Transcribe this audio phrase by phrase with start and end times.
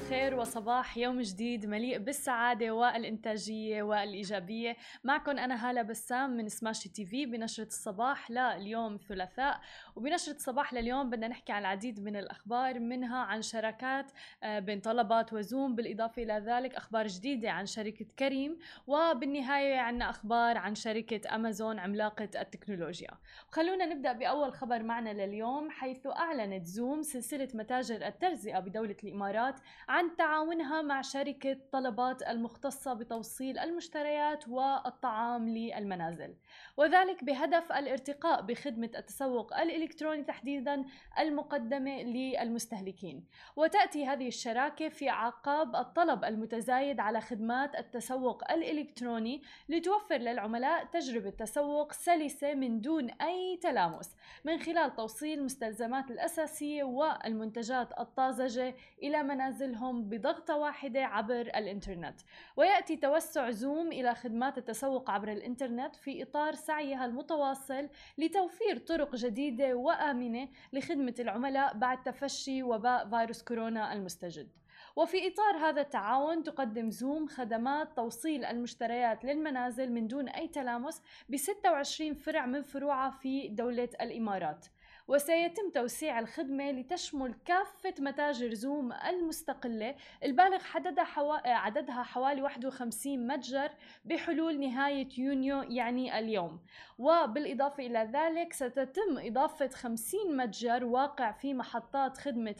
[0.00, 4.76] الخير وصباح يوم جديد مليء بالسعادة والإنتاجية والإيجابية.
[5.04, 9.60] معكم أنا هالة بسام من Smashi TV بنشرة الصباح لليوم الثلاثاء
[9.96, 14.12] وبنشرة الصباح لليوم بدنا نحكي عن العديد من الأخبار منها عن شراكات
[14.42, 20.58] آه، بين طلبات وزوم بالإضافة إلى ذلك أخبار جديدة عن شركة كريم وبالنهاية عنا أخبار
[20.58, 23.10] عن شركة أمازون عملاقة التكنولوجيا.
[23.50, 30.16] خلونا نبدأ بأول خبر معنا لليوم حيث أعلنت زوم سلسلة متاجر التجزئة بدولة الإمارات عن
[30.16, 36.34] تعاونها مع شركة طلبات المختصة بتوصيل المشتريات والطعام للمنازل.
[36.76, 40.84] وذلك بهدف الارتقاء بخدمة التسوق الإلكتروني تحديدا
[41.18, 43.24] المقدمة للمستهلكين.
[43.56, 51.92] وتأتي هذه الشراكة في عقاب الطلب المتزايد على خدمات التسوق الإلكتروني لتوفر للعملاء تجربة تسوق
[51.92, 59.75] سلسة من دون أي تلامس من خلال توصيل المستلزمات الأساسية والمنتجات الطازجة إلى منازلهم.
[59.84, 62.20] بضغطة واحدة عبر الإنترنت.
[62.56, 69.74] ويأتي توسع زوم إلى خدمات التسوق عبر الإنترنت في إطار سعيها المتواصل لتوفير طرق جديدة
[69.74, 74.48] وآمنة لخدمة العملاء بعد تفشي وباء فيروس كورونا المستجد.
[74.96, 81.36] وفي إطار هذا التعاون تقدم زوم خدمات توصيل المشتريات للمنازل من دون أي تلامس ب
[81.36, 84.66] 26 فرع من فروعها في دولة الإمارات.
[85.08, 91.48] وسيتم توسيع الخدمة لتشمل كافة متاجر زوم المستقلة البالغ حددها حوا...
[91.48, 93.70] عددها حوالي 51 متجر
[94.04, 96.60] بحلول نهاية يونيو يعني اليوم.
[96.98, 102.56] وبالإضافة إلى ذلك ستتم إضافة 50 متجر واقع في محطات خدمة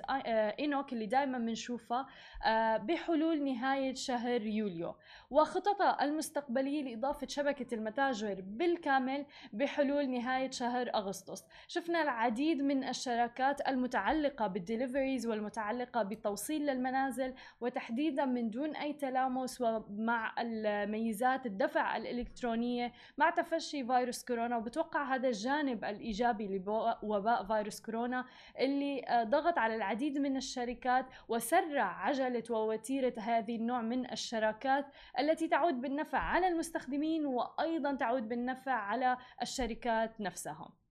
[0.58, 2.06] إينوك اللي دائما بنشوفها
[2.76, 4.94] بحلول نهاية شهر يوليو.
[5.30, 11.44] وخططها المستقبلية لإضافة شبكة المتاجر بالكامل بحلول نهاية شهر أغسطس.
[11.68, 20.34] شفنا العديد من الشراكات المتعلقة بالدليفريز والمتعلقة بالتوصيل للمنازل وتحديدا من دون أي تلامس ومع
[20.38, 24.56] الميزات الدفع الإلكترونية مع تفشي فيروس كورونا.
[24.56, 28.24] وبتوقع هذا الجانب الإيجابي لوباء فيروس كورونا
[28.60, 34.86] اللي آه، ضغط على العديد من الشركات وسرع عجلة ووتيرة هذه النوع من الشراكات
[35.18, 40.85] التي تعود بالنفع على المستخدمين وأيضا تعود بالنفع على الشركات نفسها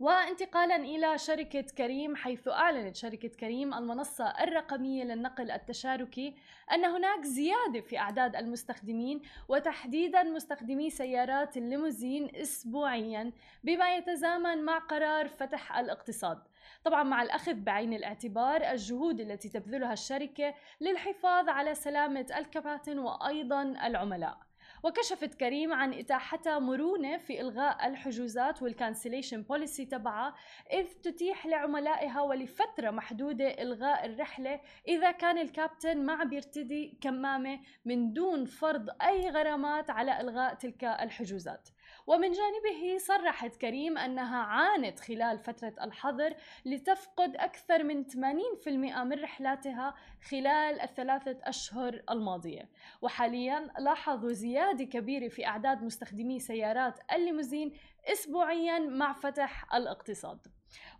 [0.00, 6.36] وانتقالا إلى شركة كريم حيث أعلنت شركة كريم المنصة الرقمية للنقل التشاركي
[6.72, 13.32] أن هناك زيادة في أعداد المستخدمين وتحديدا مستخدمي سيارات الليموزين اسبوعيا
[13.64, 16.42] بما يتزامن مع قرار فتح الاقتصاد.
[16.84, 24.51] طبعا مع الأخذ بعين الاعتبار الجهود التي تبذلها الشركة للحفاظ على سلامة الكباتن وأيضا العملاء.
[24.82, 30.34] وكشفت كريم عن إتاحتها مرونة في إلغاء الحجوزات وال cancellation policy تبعها
[30.72, 38.44] إذ تتيح لعملائها ولفترة محدودة إلغاء الرحلة إذا كان الكابتن ما بيرتدي كمامة من دون
[38.44, 41.68] فرض أي غرامات على إلغاء تلك الحجوزات.
[42.06, 49.94] ومن جانبه صرحت كريم أنها عانت خلال فترة الحظر لتفقد أكثر من 80% من رحلاتها
[50.30, 52.68] خلال الثلاثة أشهر الماضية.
[53.02, 57.72] وحاليا لاحظوا زيادة كبيرة في أعداد مستخدمي سيارات الليموزين
[58.12, 60.46] أسبوعيا مع فتح الاقتصاد.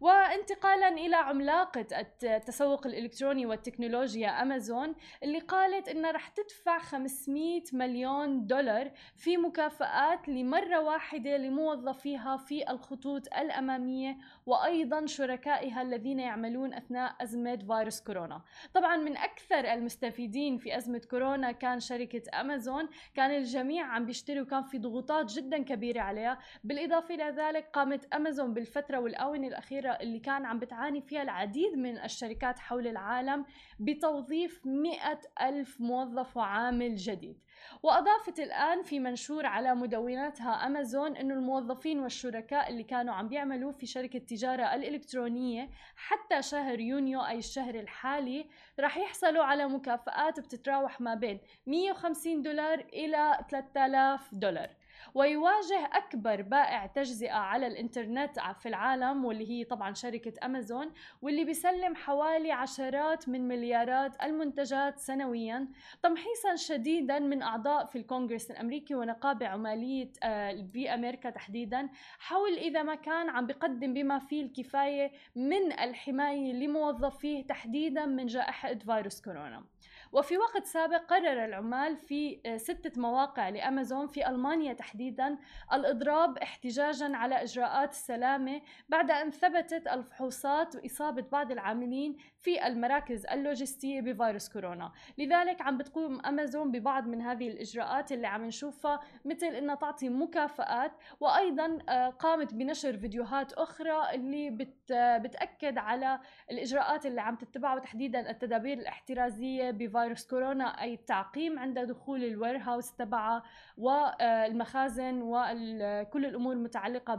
[0.01, 1.87] وانتقالا إلى عملاقة
[2.23, 10.81] التسوق الإلكتروني والتكنولوجيا أمازون اللي قالت انها رح تدفع 500 مليون دولار في مكافآت لمرة
[10.81, 14.17] واحدة لموظفيها في الخطوط الأمامية
[14.47, 18.43] وأيضا شركائها الذين يعملون أثناء أزمة فيروس كورونا.
[18.75, 24.63] طبعا من أكثر المستفيدين في أزمة كورونا كان شركة أمازون، كان الجميع عم بيشتروا وكان
[24.63, 30.45] في ضغوطات جدا كبيرة عليها، بالإضافة إلى ذلك قامت أمازون بالفترة والآونة الأخيرة اللي كان
[30.47, 33.45] عم بتعاني فيها العديد من الشركات حول العالم
[33.81, 37.39] بتوظيف مئة ألف موظف وعامل جديد.
[37.83, 43.87] وأضافت الآن في منشور على مدوناتها أمازون أنه الموظفين والشركاء اللي كانوا عم بيعملوا في
[43.87, 48.47] شركة التجارة الإلكترونية حتى شهر يونيو أي الشهر الحالي
[48.81, 54.71] رح يحصلوا على مكافآت بتتراوح ما بين 150 دولار إلى 3000 دولار.
[55.15, 61.95] ويواجه أكبر بائع تجزئة على الإنترنت في العالم واللي هي طبعا شركة أمازون واللي بيسلم
[61.95, 65.69] حوالي عشرات من مليارات المنتجات سنويا
[66.03, 70.13] تمحيصا شديدا من أعضاء في الكونغرس الأمريكي ونقابة عمالية
[70.55, 71.89] بأمريكا آه، تحديدا.
[72.19, 78.75] حول إذا ما كان عم بقدم بما فيه الكفاية من الحماية لموظفيه تحديدا من جائحة
[78.75, 79.65] فيروس كورونا.
[80.13, 85.39] وفي وقت سابق قرر العمال في آه، ستة مواقع لأمازون في ألمانيا تحديدا
[85.73, 94.01] الإضراب احتجاجا على إجراءات السلامة بعد أن ثبتت الفحوصات وإصابة بعض العاملين في المراكز اللوجستية
[94.01, 94.93] بفيروس كورونا.
[95.19, 100.93] لذلك عم بتقوم أمازون ببعض من هذه الإجراءات اللي عم نشوفها مثل أنها تعطي مكافآت.
[101.21, 106.21] وأيضا آه، قامت بنشر فيديوهات أخرى اللي بت بتأكد على
[106.51, 112.97] الإجراءات اللي عم تتبعها وتحديدا التدابير الاحترازية بفيروس كورونا أي التعقيم عند دخول ال warehouse
[112.97, 113.43] تبعها
[113.77, 117.15] والمخازن وكل الأمور المتعلقة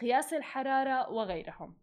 [0.00, 1.76] بقياس الحرارة وغيرهم.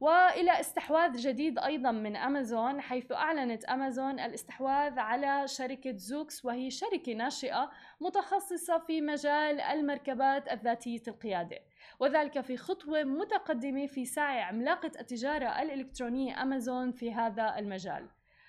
[0.00, 7.14] وإلى استحواذ جديد أيضا من أمازون حيث أعلنت أمازون الاستحواذ على شركة زوكس وهي شركة
[7.28, 7.70] ناشئه
[8.00, 11.58] متخصصة في مجال المركبات الذاتية القيادة
[12.00, 18.08] وذلك في خطوة متقدمة في سعي عملاقة التجارة الإلكترونية أمازون في هذا المجال.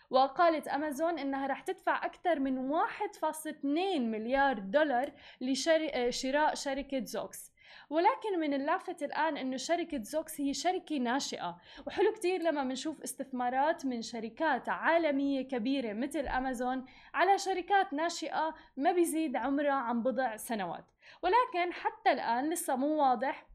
[0.09, 3.65] وقالت أمازون إنها رح تدفع أكثر من 1.2
[3.99, 5.11] مليار دولار
[5.41, 7.48] لشراء شركة زوكس.
[7.89, 11.57] ولكن من اللافت الآن أنه شركة زوكس هي شركة ناشئة.
[11.87, 18.91] وحلو كتير لما بنشوف استثمارات من شركات عالمية كبيرة مثل أمازون على شركات ناشئة ما
[18.91, 20.85] بيزيد عمرها عن بضع سنوات.
[21.23, 23.48] ولكن حتى الآن لسه مو واضح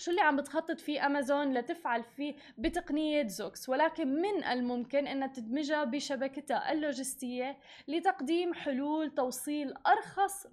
[0.00, 5.84] شو اللي عم بتخطط فيه أمازون لتفعل فيه بتقنية زوكس؟ ولكن من الممكن إنها تدمجها
[5.84, 7.56] بشبكتها اللوجستية
[7.88, 10.46] لتقديم حلول توصيل أرخص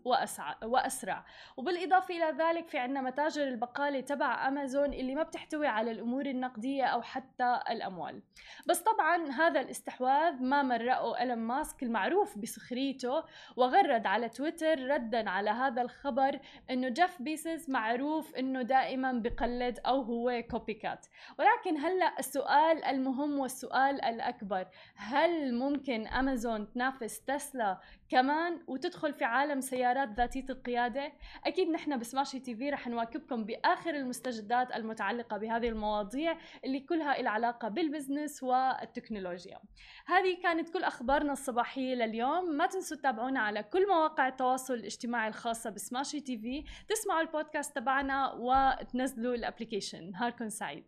[0.63, 1.25] وأسرع.
[1.57, 6.83] وبالإضافة إلى ذلك في عندنا متاجر البقالة تبع أمازون اللي ما بتحتوي على الأمور النقدية
[6.83, 8.21] أو حتى الأموال.
[8.67, 13.23] بس طبعا هذا الاستحواذ ما مرقه إيلون ماسك المعروف بسخريته
[13.55, 16.39] وغرد على تويتر ردا على هذا الخبر
[16.69, 21.05] إنه جيف بيزوس معروف إنه دائما بقلد أو هو copycat
[21.39, 27.79] ولكن هلا السؤال المهم والسؤال الأكبر هل ممكن أمازون تنافس تسلا
[28.09, 31.11] كمان وتدخل في عالم سيارات ذاتية القيادة؟
[31.45, 37.29] أكيد نحن ب Smashi TV رح نواكبكم بآخر المستجدات المتعلقة بهذه المواضيع اللي كلها لها
[37.29, 39.59] علاقة بال business والتكنولوجيا.
[40.05, 42.49] هذه كانت كل أخبارنا الصباحية لليوم.
[42.49, 46.63] ما تنسوا تتابعونا على كل مواقع التواصل الاجتماعي الخاصة ب Smashi TV.
[46.89, 50.84] تسمعوا البودكاست تبعنا وتنزلوا الابلكيشن نهاركم سعيد